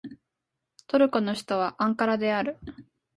[0.87, 2.57] トルコの首都はアンカラである